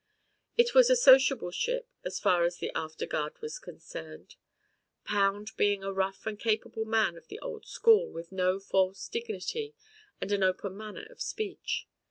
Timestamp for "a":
0.89-0.95, 5.83-5.93